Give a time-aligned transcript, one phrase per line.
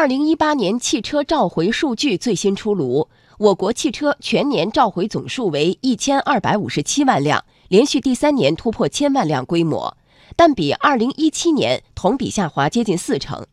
[0.00, 3.06] 二零一八年汽车召回数据最新出炉，
[3.36, 9.94] 我国汽车全年召回总数为一千二百五十七万辆，连续第三年突破千万辆规模，
[10.36, 13.46] 但比二零一七年同比下滑接近四成。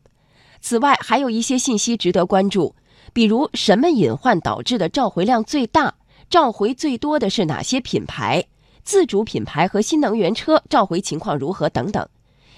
[0.62, 2.74] 此外，还有一些信息值得关注，
[3.12, 5.96] 比如什么隐患导致的召回量最大，
[6.30, 8.42] 召回最多的是哪些品牌，
[8.82, 12.08] 自主品牌和新能源车召回情况如何等等。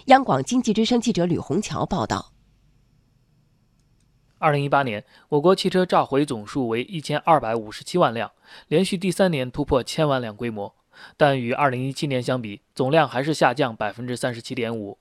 [0.04, 2.29] 央广经济之声记者吕红桥报道。
[4.40, 8.32] 二零一八年，我国汽车召回总数为一千二百五十七万辆，
[8.68, 10.74] 连续第三年突破千万辆规模。
[11.18, 14.96] 但与二零一七年相比，总量还是下降百分之三十七点五。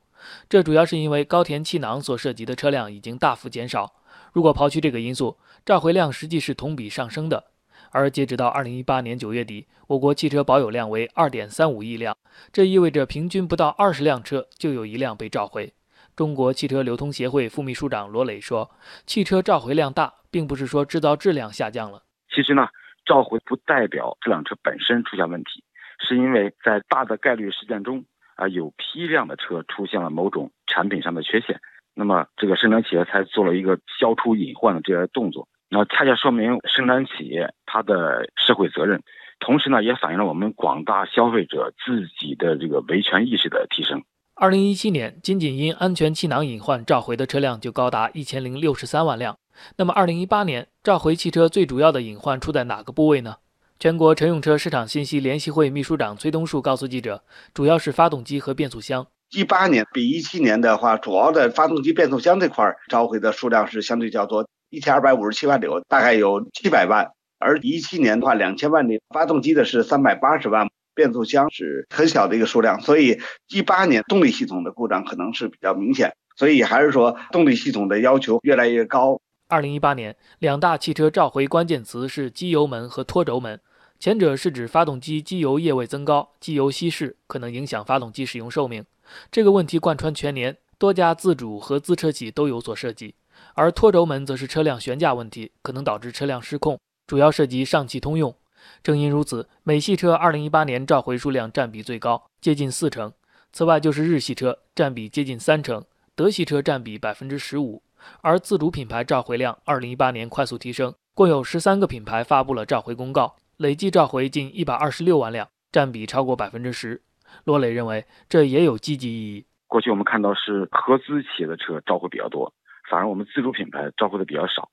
[0.49, 3.93] 这主要是因为高田气囊所涉及的车辆已经大幅减少。
[4.33, 7.45] 如果刨去这个因素，召回量实际是同比上升的。
[7.91, 12.17] 而截止到二零一八年九月底，我国汽车保有量为二点三五亿辆，
[12.51, 15.71] 这意味着平均不到二十辆车就有一辆被召回。
[16.19, 18.69] 中国汽车流通协会副秘书长罗磊说
[19.07, 22.03] ：“汽车召回量大，并不是说制造质量下降了。
[22.29, 22.67] 其实呢，
[23.05, 25.63] 召回不代表这辆车本身出现问题，
[26.05, 28.03] 是因为在大的概率事件中
[28.35, 31.57] 啊，有批量的车出现了某种产品上的缺陷，
[31.95, 35.47] 那么这个生产企业才做了一个消除隐患的这些动作。
[35.69, 39.01] 那恰恰说明生产企业它的社会责任，
[39.39, 44.03] 同时呢，也反映了我们广大消费者自己的这个维权意识的提升。”
[44.41, 49.37] 二零一七年，仅仅因安全气囊隐患召回的车辆就高达一千零六十三万辆。
[49.75, 53.35] 那么，二零一八年召回汽车最主要的隐患出在哪个部位呢？
[53.77, 57.21] 全国乘用车市场信息联席会秘书长崔东树告诉记者，
[57.53, 59.05] 主要是发动机和变速箱。
[59.31, 67.11] 一八年比一七年的话，主要的发动机、变速箱这块召回的数量是相对较多，一千二百五十七万辆，大概有七百万。
[67.39, 70.68] 而一七年的话，两千万的发动机的是三百八十万。
[70.99, 79.21] 变速箱是很小的一个数量，所以一八年动力系统的故障可能是比较明显，所以还是说动力系统的要求越来越高。
[79.47, 83.61] 二零一八年两大汽车召回关键词是机油门和拖轴门，
[83.97, 88.83] 前者是指发动机机油液位增高，机油稀释可能影响发动机使用寿命，
[89.31, 93.13] 这个问题贯穿全年，多家自主和资车企都有所涉及；
[93.53, 98.35] 而拖轴门则是车辆悬架问题，可能导致车辆失控，主要涉及上汽通用。
[98.81, 103.13] 正因如此，美系车2018年召回数量占比最高，接近四成。
[103.51, 105.83] 此外就是日系车，占比接近三成，
[106.15, 107.81] 德系车占比百分之十五。
[108.21, 117.01] 而自主品牌召回量2018年快速提升，共有十三个品牌发布了召回公告，累计召回近一百二十六万辆，占比超过百分之十。
[117.43, 119.45] 罗磊认为，这也有积极意义。
[119.67, 122.53] 过去我们看到是合资企业的车召回比较多，
[122.89, 124.69] 反而我们自主品牌召回的比较少。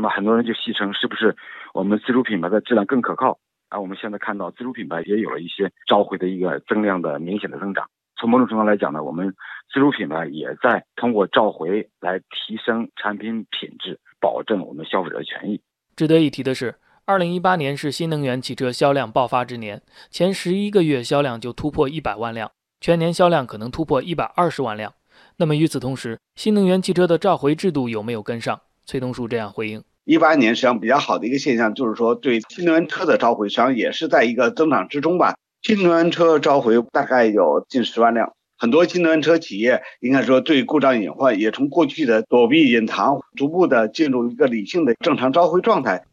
[0.00, 1.36] 那么很多人就戏称，是不是
[1.74, 3.38] 我们自主品牌的质量更可靠？
[3.68, 7.86] 而我们现在看到自主品牌也有了一些召回的一个增量的明显的增长。
[8.18, 9.34] 从某种程度来讲呢，我们
[9.70, 15.60] 自主品牌也在通过召回来提升产品品质，保证我们消费者的权益。
[15.94, 22.50] 值得一提的是，二零一八年是新能源汽车销量爆发之年，前十一个月销量就突破一百万辆，
[22.80, 24.94] 全年销量可能突破一百二十万辆。
[25.36, 28.58] 那么与此同时，新能源汽车的召回制度有没有跟上？
[28.86, 35.34] 崔东树这样回应：一八年实际上比较好的一个现象，就是说对新能源车的召回实际上也是在一个增长之中吧。
[35.62, 46.04] 新能源车召回大概有近十万辆，很多新能源车企业应该说对故障隐患也从过去的躲避隐藏，逐步的进入一个理性的正常召回状态。